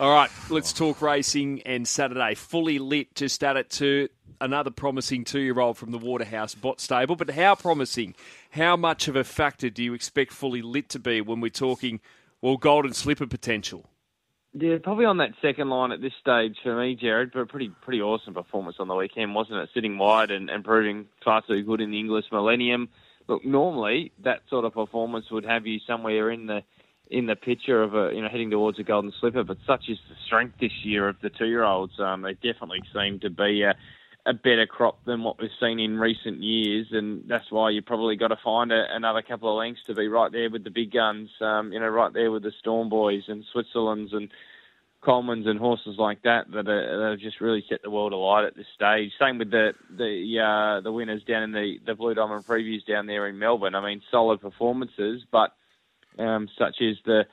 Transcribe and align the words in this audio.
All 0.00 0.12
right, 0.12 0.30
let's 0.50 0.72
oh. 0.72 0.92
talk 0.92 1.02
racing 1.02 1.62
and 1.62 1.86
Saturday. 1.86 2.34
Fully 2.34 2.78
lit 2.78 3.14
just 3.14 3.42
at 3.44 3.70
to 3.70 4.08
another 4.40 4.70
promising 4.70 5.24
two-year-old 5.24 5.76
from 5.76 5.92
the 5.92 5.98
Waterhouse 5.98 6.54
Bott 6.54 6.80
Stable. 6.80 7.16
But 7.16 7.30
how 7.30 7.54
promising? 7.54 8.14
How 8.50 8.76
much 8.76 9.08
of 9.08 9.16
a 9.16 9.24
factor 9.24 9.70
do 9.70 9.82
you 9.82 9.94
expect 9.94 10.32
fully 10.32 10.62
lit 10.62 10.88
to 10.90 10.98
be 10.98 11.20
when 11.20 11.40
we're 11.40 11.48
talking, 11.48 12.00
well, 12.40 12.56
golden 12.56 12.92
slipper 12.92 13.26
potential? 13.26 13.86
Yeah, 14.52 14.76
probably 14.82 15.04
on 15.04 15.16
that 15.18 15.30
second 15.42 15.68
line 15.68 15.90
at 15.90 16.00
this 16.00 16.12
stage 16.20 16.56
for 16.62 16.76
me, 16.76 16.94
Jared. 16.94 17.32
But 17.32 17.40
a 17.40 17.46
pretty 17.46 17.70
pretty 17.82 18.00
awesome 18.00 18.34
performance 18.34 18.76
on 18.78 18.86
the 18.86 18.94
weekend, 18.94 19.34
wasn't 19.34 19.58
it? 19.58 19.68
Sitting 19.74 19.98
wide 19.98 20.30
and, 20.30 20.48
and 20.48 20.64
proving 20.64 21.06
far 21.24 21.42
too 21.42 21.62
good 21.64 21.80
in 21.80 21.90
the 21.90 21.98
Inglis 21.98 22.26
Millennium. 22.30 22.88
Look, 23.26 23.44
normally 23.44 24.12
that 24.22 24.42
sort 24.48 24.64
of 24.64 24.74
performance 24.74 25.30
would 25.30 25.44
have 25.44 25.66
you 25.66 25.80
somewhere 25.86 26.30
in 26.30 26.46
the 26.46 26.62
in 27.10 27.26
the 27.26 27.36
picture 27.36 27.82
of 27.82 27.94
a 27.94 28.10
you 28.14 28.22
know 28.22 28.28
heading 28.28 28.50
towards 28.50 28.78
a 28.78 28.82
golden 28.82 29.12
slipper. 29.20 29.44
But 29.44 29.58
such 29.66 29.88
is 29.88 29.98
the 30.08 30.16
strength 30.26 30.56
this 30.60 30.72
year 30.84 31.08
of 31.08 31.16
the 31.22 31.30
two 31.30 31.46
year 31.46 31.64
olds. 31.64 31.98
Um, 31.98 32.22
they 32.22 32.34
definitely 32.34 32.82
seem 32.94 33.20
to 33.20 33.30
be 33.30 33.62
a, 33.62 33.74
a 34.26 34.32
better 34.32 34.66
crop 34.66 35.04
than 35.04 35.22
what 35.22 35.40
we've 35.40 35.50
seen 35.60 35.78
in 35.78 35.98
recent 35.98 36.42
years, 36.42 36.88
and 36.90 37.24
that's 37.28 37.50
why 37.50 37.70
you 37.70 37.82
probably 37.82 38.16
got 38.16 38.28
to 38.28 38.38
find 38.42 38.72
a, 38.72 38.84
another 38.90 39.22
couple 39.22 39.50
of 39.50 39.58
lengths 39.58 39.82
to 39.86 39.94
be 39.94 40.08
right 40.08 40.32
there 40.32 40.50
with 40.50 40.64
the 40.64 40.70
big 40.70 40.92
guns. 40.92 41.30
Um, 41.40 41.72
you 41.72 41.80
know, 41.80 41.88
right 41.88 42.12
there 42.12 42.30
with 42.30 42.42
the 42.42 42.52
Storm 42.60 42.88
Boys 42.88 43.24
and 43.28 43.44
Switzerland's 43.52 44.12
and 44.12 44.30
Coleman's 45.04 45.46
and 45.46 45.58
horses 45.58 45.96
like 45.98 46.22
that 46.22 46.50
that, 46.50 46.66
are, 46.66 46.98
that 46.98 47.10
have 47.10 47.20
just 47.20 47.40
really 47.40 47.62
set 47.68 47.82
the 47.82 47.90
world 47.90 48.14
alight 48.14 48.46
at 48.46 48.56
this 48.56 48.66
stage. 48.74 49.12
Same 49.20 49.38
with 49.38 49.50
the 49.50 49.74
the 49.90 50.40
uh, 50.40 50.80
the 50.80 50.90
winners 50.90 51.22
down 51.24 51.42
in 51.42 51.52
the 51.52 51.76
the 51.84 51.94
Blue 51.94 52.14
Diamond 52.14 52.46
previews 52.46 52.86
down 52.86 53.06
there 53.06 53.28
in 53.28 53.38
Melbourne. 53.38 53.74
I 53.74 53.84
mean, 53.84 54.00
solid 54.10 54.40
performances, 54.40 55.22
but 55.30 55.52
um, 56.18 56.48
such 56.58 56.76
is 56.80 56.96
the 57.04 57.24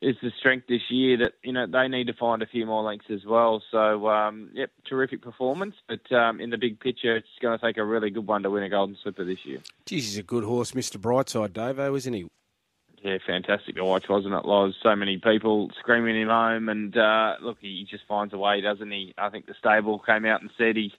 is 0.00 0.14
the 0.22 0.30
strength 0.38 0.68
this 0.68 0.82
year 0.90 1.16
that 1.18 1.32
you 1.42 1.52
know 1.52 1.66
they 1.66 1.88
need 1.88 2.06
to 2.06 2.12
find 2.12 2.40
a 2.42 2.46
few 2.46 2.64
more 2.66 2.82
lengths 2.82 3.10
as 3.10 3.24
well. 3.26 3.62
So 3.70 4.08
um, 4.08 4.50
yep, 4.54 4.70
terrific 4.88 5.22
performance. 5.22 5.74
But 5.88 6.12
um, 6.14 6.40
in 6.40 6.50
the 6.50 6.58
big 6.58 6.80
picture, 6.80 7.16
it's 7.16 7.26
going 7.42 7.58
to 7.58 7.64
take 7.64 7.78
a 7.78 7.84
really 7.84 8.10
good 8.10 8.26
one 8.26 8.42
to 8.44 8.50
win 8.50 8.62
a 8.62 8.68
Golden 8.68 8.96
Slipper 9.02 9.24
this 9.24 9.44
year. 9.44 9.58
Geez, 9.86 10.06
he's 10.06 10.18
a 10.18 10.22
good 10.22 10.44
horse, 10.44 10.74
Mister 10.74 10.98
Brightside, 10.98 11.50
Davo, 11.50 11.96
isn't 11.96 12.12
he? 12.12 12.28
Yeah, 13.02 13.18
fantastic 13.24 13.76
to 13.76 13.84
watch, 13.84 14.08
wasn't 14.08 14.34
it, 14.34 14.44
Loz? 14.44 14.74
So 14.82 14.96
many 14.96 15.18
people 15.18 15.70
screaming 15.78 16.20
him 16.20 16.28
home, 16.28 16.68
and 16.68 16.96
uh, 16.96 17.34
look, 17.40 17.58
he 17.60 17.86
just 17.88 18.02
finds 18.08 18.34
a 18.34 18.38
way, 18.38 18.60
doesn't 18.60 18.90
he? 18.90 19.14
I 19.16 19.30
think 19.30 19.46
the 19.46 19.54
stable 19.58 20.00
came 20.00 20.24
out 20.24 20.42
and 20.42 20.50
said 20.58 20.74
he 20.74 20.92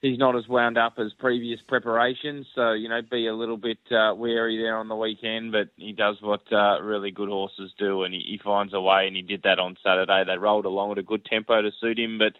he's 0.00 0.18
not 0.18 0.36
as 0.36 0.48
wound 0.48 0.78
up 0.78 0.94
as 0.98 1.12
previous 1.18 1.60
preparations. 1.66 2.46
So 2.54 2.72
you 2.72 2.88
know, 2.88 3.00
be 3.08 3.26
a 3.26 3.34
little 3.34 3.56
bit 3.56 3.78
uh, 3.90 4.14
wary 4.14 4.58
there 4.58 4.76
on 4.76 4.88
the 4.88 4.96
weekend. 4.96 5.52
But 5.52 5.68
he 5.76 5.92
does 5.92 6.16
what 6.20 6.42
uh, 6.52 6.80
really 6.82 7.10
good 7.10 7.28
horses 7.28 7.72
do, 7.78 8.04
and 8.04 8.14
he, 8.14 8.20
he 8.20 8.40
finds 8.42 8.74
a 8.74 8.80
way. 8.80 9.06
And 9.06 9.16
he 9.16 9.22
did 9.22 9.42
that 9.42 9.58
on 9.58 9.76
Saturday. 9.82 10.24
They 10.26 10.38
rolled 10.38 10.66
along 10.66 10.92
at 10.92 10.98
a 10.98 11.02
good 11.02 11.24
tempo 11.24 11.62
to 11.62 11.70
suit 11.80 11.98
him, 11.98 12.18
but 12.18 12.34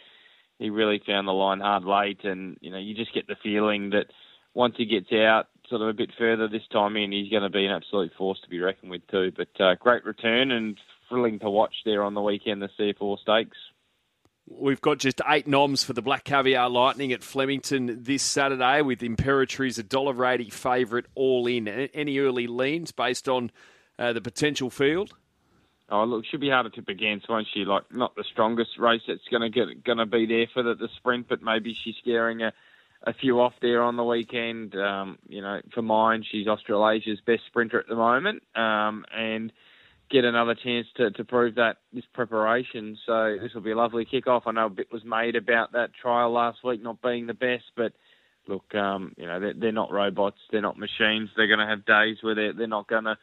he 0.58 0.70
really 0.70 1.00
found 1.06 1.28
the 1.28 1.32
line 1.32 1.60
hard 1.60 1.84
late. 1.84 2.24
And 2.24 2.56
you 2.60 2.70
know, 2.70 2.78
you 2.78 2.94
just 2.94 3.14
get 3.14 3.26
the 3.26 3.36
feeling 3.42 3.90
that 3.90 4.06
once 4.54 4.74
he 4.76 4.86
gets 4.86 5.12
out 5.12 5.46
sort 5.68 5.82
of 5.82 5.88
a 5.88 5.92
bit 5.92 6.10
further 6.18 6.48
this 6.48 6.66
time 6.72 6.96
in, 6.96 7.12
he's 7.12 7.30
going 7.30 7.42
to 7.42 7.50
be 7.50 7.66
an 7.66 7.72
absolute 7.72 8.12
force 8.16 8.40
to 8.42 8.48
be 8.48 8.60
reckoned 8.60 8.90
with 8.90 9.06
too. 9.08 9.32
But 9.36 9.62
uh, 9.62 9.74
great 9.74 10.04
return 10.04 10.50
and 10.50 10.78
thrilling 11.08 11.38
to 11.40 11.50
watch 11.50 11.74
there 11.84 12.02
on 12.02 12.14
the 12.14 12.22
weekend, 12.22 12.62
the 12.62 12.70
C.F. 12.76 12.96
Orr 13.00 13.18
Stakes. 13.22 13.56
We've 14.50 14.80
got 14.80 14.98
just 14.98 15.20
eight 15.28 15.46
noms 15.46 15.84
for 15.84 15.92
the 15.92 16.02
Black 16.02 16.24
Caviar 16.24 16.70
Lightning 16.70 17.12
at 17.12 17.22
Flemington 17.22 18.02
this 18.02 18.22
Saturday 18.22 18.80
with 18.82 19.00
Imperatriz 19.00 19.78
a 19.78 19.82
dollar 19.82 20.24
eighty 20.26 20.48
favourite 20.48 21.04
all 21.14 21.46
in. 21.46 21.68
Any 21.68 22.18
early 22.18 22.46
leans 22.46 22.90
based 22.90 23.28
on 23.28 23.50
uh, 23.98 24.12
the 24.14 24.20
potential 24.20 24.70
field? 24.70 25.14
Oh, 25.90 26.04
look, 26.04 26.24
she'll 26.26 26.40
be 26.40 26.50
hard 26.50 26.64
to 26.66 26.70
tip 26.70 26.88
against, 26.88 27.28
won't 27.28 27.46
she? 27.52 27.64
Like, 27.64 27.84
not 27.92 28.14
the 28.14 28.24
strongest 28.30 28.78
race 28.78 29.02
that's 29.06 29.26
going 29.30 29.42
to 29.42 29.50
get 29.50 29.84
going 29.84 29.98
to 29.98 30.06
be 30.06 30.26
there 30.26 30.46
for 30.52 30.62
the, 30.62 30.74
the 30.74 30.88
sprint, 30.96 31.28
but 31.28 31.42
maybe 31.42 31.74
she's 31.74 31.96
scaring 31.96 32.42
a, 32.42 32.52
a 33.02 33.12
few 33.12 33.40
off 33.40 33.54
there 33.60 33.82
on 33.82 33.96
the 33.96 34.04
weekend. 34.04 34.74
Um, 34.74 35.18
you 35.28 35.40
know, 35.40 35.60
for 35.72 35.82
mine, 35.82 36.24
she's 36.30 36.46
Australasia's 36.46 37.20
best 37.24 37.42
sprinter 37.46 37.80
at 37.80 37.88
the 37.88 37.96
moment, 37.96 38.42
um, 38.54 39.04
and 39.14 39.52
get 40.10 40.24
another 40.24 40.54
chance 40.54 40.86
to, 40.96 41.10
to 41.10 41.24
prove 41.24 41.56
that 41.56 41.78
this 41.92 42.04
preparation. 42.12 42.98
So 43.06 43.36
this 43.40 43.54
will 43.54 43.62
be 43.62 43.72
a 43.72 43.76
lovely 43.76 44.04
kick-off. 44.04 44.44
I 44.46 44.52
know 44.52 44.66
a 44.66 44.70
bit 44.70 44.92
was 44.92 45.04
made 45.04 45.36
about 45.36 45.72
that 45.72 45.90
trial 45.94 46.32
last 46.32 46.64
week 46.64 46.82
not 46.82 47.02
being 47.02 47.26
the 47.26 47.34
best, 47.34 47.64
but 47.76 47.92
look, 48.46 48.74
um, 48.74 49.14
you 49.16 49.26
know, 49.26 49.38
they're, 49.40 49.54
they're, 49.54 49.72
not 49.72 49.92
robots, 49.92 50.38
they're 50.50 50.62
not 50.62 50.78
machines. 50.78 51.30
They're 51.36 51.46
going 51.46 51.58
to 51.58 51.66
have 51.66 51.84
days 51.84 52.18
where 52.22 52.34
they're, 52.34 52.52
they're 52.52 52.66
not 52.66 52.88
going 52.88 53.04
to 53.04 53.18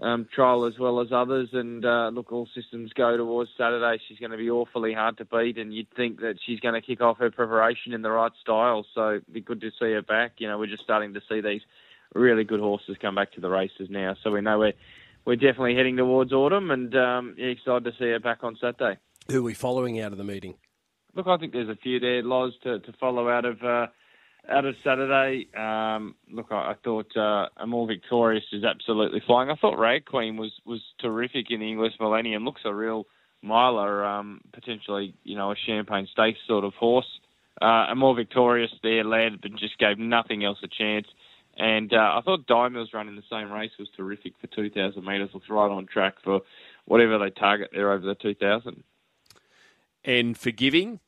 um, 0.00 0.26
trial 0.34 0.64
as 0.64 0.78
well 0.78 1.00
as 1.00 1.12
others. 1.12 1.50
And 1.52 1.84
uh, 1.84 2.10
look, 2.12 2.32
all 2.32 2.48
systems 2.54 2.92
go 2.94 3.16
towards 3.16 3.50
Saturday. 3.58 4.02
She's 4.08 4.18
going 4.18 4.30
to 4.30 4.38
be 4.38 4.50
awfully 4.50 4.94
hard 4.94 5.18
to 5.18 5.24
beat, 5.26 5.58
and 5.58 5.74
you'd 5.74 5.90
think 5.94 6.20
that 6.20 6.38
she's 6.44 6.60
going 6.60 6.74
to 6.74 6.80
kick 6.80 7.02
off 7.02 7.18
her 7.18 7.30
preparation 7.30 7.92
in 7.92 8.02
the 8.02 8.10
right 8.10 8.32
style. 8.40 8.86
So 8.94 9.10
it'd 9.10 9.32
be 9.32 9.42
good 9.42 9.60
to 9.60 9.70
see 9.78 9.92
her 9.92 10.02
back. 10.02 10.34
You 10.38 10.48
know, 10.48 10.58
we're 10.58 10.66
just 10.66 10.82
starting 10.82 11.14
to 11.14 11.22
see 11.28 11.40
these 11.40 11.62
really 12.14 12.44
good 12.44 12.60
horses 12.60 12.96
come 13.00 13.14
back 13.14 13.32
to 13.32 13.40
the 13.40 13.50
races 13.50 13.88
now, 13.90 14.16
so 14.22 14.32
we 14.32 14.40
know 14.40 14.58
we're 14.58 14.72
we're 15.24 15.36
definitely 15.36 15.76
heading 15.76 15.96
towards 15.96 16.32
autumn, 16.32 16.70
and 16.70 16.94
um, 16.96 17.34
yeah, 17.38 17.46
excited 17.46 17.84
to 17.84 17.92
see 17.98 18.10
her 18.10 18.20
back 18.20 18.42
on 18.42 18.56
Saturday. 18.60 18.98
Who 19.30 19.40
are 19.40 19.42
we 19.42 19.54
following 19.54 20.00
out 20.00 20.12
of 20.12 20.18
the 20.18 20.24
meeting? 20.24 20.54
Look, 21.14 21.26
I 21.26 21.36
think 21.36 21.52
there's 21.52 21.68
a 21.68 21.76
few 21.76 22.00
there, 22.00 22.22
Loz, 22.22 22.52
to, 22.62 22.78
to 22.80 22.92
follow 23.00 23.28
out 23.28 23.44
of 23.44 23.62
uh, 23.62 23.86
out 24.48 24.64
of 24.64 24.74
Saturday. 24.82 25.48
Um, 25.56 26.14
look, 26.30 26.46
I, 26.50 26.72
I 26.72 26.74
thought 26.82 27.16
uh, 27.16 27.48
More 27.66 27.86
Victorious 27.86 28.44
is 28.52 28.64
absolutely 28.64 29.22
flying. 29.26 29.50
I 29.50 29.56
thought 29.56 29.78
Rag 29.78 30.04
Queen 30.06 30.36
was 30.36 30.52
was 30.64 30.80
terrific 31.00 31.46
in 31.50 31.60
the 31.60 31.68
Inglis 31.68 31.94
Millennium. 32.00 32.44
Looks 32.44 32.62
a 32.64 32.74
real 32.74 33.06
miler, 33.42 34.04
um, 34.04 34.40
potentially, 34.52 35.14
you 35.24 35.36
know, 35.36 35.50
a 35.50 35.56
Champagne 35.66 36.06
Stakes 36.12 36.38
sort 36.46 36.64
of 36.64 36.74
horse. 36.74 37.08
Uh, 37.60 37.94
More 37.94 38.14
Victorious 38.14 38.70
there 38.82 39.04
led, 39.04 39.40
but 39.40 39.54
just 39.56 39.78
gave 39.78 39.98
nothing 39.98 40.44
else 40.44 40.58
a 40.62 40.68
chance. 40.68 41.06
And 41.56 41.92
uh, 41.92 42.14
I 42.16 42.20
thought 42.24 42.46
Diamil's 42.46 42.94
running 42.94 43.16
the 43.16 43.22
same 43.30 43.52
race 43.52 43.72
was 43.78 43.88
terrific 43.96 44.34
for 44.40 44.46
2,000 44.46 45.04
metres. 45.04 45.30
Looks 45.34 45.50
right 45.50 45.70
on 45.70 45.86
track 45.86 46.14
for 46.22 46.40
whatever 46.86 47.18
they 47.18 47.30
target 47.30 47.70
there 47.72 47.92
over 47.92 48.06
the 48.06 48.14
2,000. 48.14 48.82
And 50.04 50.38
forgiving? 50.38 51.00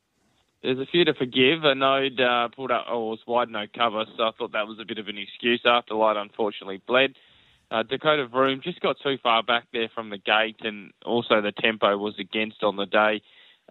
There's 0.61 0.79
a 0.79 0.85
few 0.85 1.03
to 1.05 1.13
forgive. 1.13 1.63
A 1.63 1.75
node 1.75 2.21
uh, 2.21 2.47
pulled 2.49 2.71
up, 2.71 2.85
oh, 2.89 3.09
was 3.09 3.19
wide 3.27 3.49
no 3.49 3.65
cover, 3.75 4.05
so 4.15 4.23
I 4.23 4.31
thought 4.37 4.53
that 4.53 4.67
was 4.67 4.79
a 4.79 4.85
bit 4.85 4.97
of 4.97 5.07
an 5.07 5.17
excuse 5.17 5.61
after 5.65 5.93
Light 5.93 6.15
unfortunately 6.15 6.81
bled. 6.87 7.15
Uh, 7.69 7.83
Dakota 7.83 8.27
Vroom 8.27 8.61
just 8.63 8.79
got 8.79 8.97
too 9.01 9.17
far 9.21 9.43
back 9.43 9.65
there 9.73 9.89
from 9.93 10.09
the 10.09 10.17
gate, 10.17 10.57
and 10.61 10.91
also 11.05 11.41
the 11.41 11.51
tempo 11.51 11.97
was 11.97 12.13
against 12.19 12.63
on 12.63 12.75
the 12.75 12.85
day. 12.85 13.21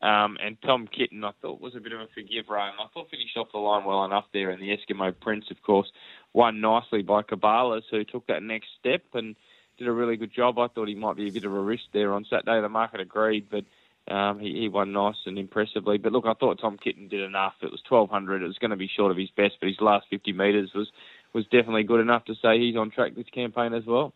Um, 0.03 0.37
and 0.45 0.61
Tom 0.63 0.89
Kitten, 0.89 1.23
I 1.23 1.31
thought, 1.41 1.61
was 1.61 1.77
a 1.77 1.81
bit 1.81 1.93
of 1.93 2.01
a 2.01 2.09
forgive 2.09 2.49
run. 2.49 2.73
I 2.79 2.87
thought 2.93 3.11
finished 3.11 3.37
off 3.37 3.53
the 3.53 3.59
line 3.59 3.85
well 3.85 4.05
enough 4.05 4.25
there. 4.33 4.51
And 4.51 4.61
the 4.61 4.77
Eskimo 4.77 5.15
Prince, 5.19 5.47
of 5.51 5.63
course, 5.63 5.91
won 6.33 6.61
nicely 6.61 7.03
by 7.03 7.23
Cabalas, 7.23 7.85
who 7.91 8.03
took 8.03 8.27
that 8.27 8.43
next 8.43 8.69
step 8.81 9.03
and 9.15 9.37
did 9.79 9.87
a 9.87 9.93
really 9.93 10.17
good 10.17 10.33
job. 10.33 10.59
I 10.59 10.67
thought 10.67 10.89
he 10.89 10.97
might 10.97 11.17
be 11.17 11.29
a 11.29 11.33
bit 11.33 11.45
of 11.45 11.55
a 11.55 11.61
risk 11.61 11.85
there 11.93 12.13
on 12.13 12.25
Saturday. 12.25 12.61
The 12.61 12.69
market 12.69 13.01
agreed, 13.01 13.47
but 13.49 13.65
um, 14.13 14.41
he, 14.41 14.61
he 14.61 14.69
won 14.69 14.93
nice 14.93 15.17
and 15.27 15.39
impressively. 15.39 15.99
But 15.99 16.13
look, 16.13 16.27
I 16.27 16.35
thought 16.35 16.61
Tom 16.61 16.79
Kitten 16.79 17.07
did 17.07 17.21
enough. 17.21 17.55
It 17.63 17.71
was 17.71 17.83
1200. 17.89 18.43
It 18.43 18.47
was 18.47 18.59
going 18.59 18.73
to 18.73 18.77
be 18.77 18.89
short 18.89 19.13
of 19.13 19.17
his 19.17 19.31
best, 19.31 19.55
but 19.61 19.69
his 19.69 19.81
last 19.81 20.07
50 20.11 20.33
metres 20.33 20.75
was, 20.75 20.91
was 21.33 21.45
definitely 21.45 21.85
good 21.85 22.01
enough 22.01 22.25
to 22.25 22.35
say 22.35 22.59
he's 22.59 22.77
on 22.77 22.91
track 22.91 23.15
this 23.15 23.31
campaign 23.33 23.73
as 23.73 23.87
well. 23.87 24.13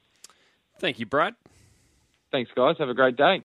Thank 0.79 0.99
you, 0.99 1.07
Brad. 1.07 1.35
Thanks, 2.33 2.51
guys. 2.55 2.77
Have 2.79 2.89
a 2.89 2.95
great 2.95 3.17
day. 3.17 3.35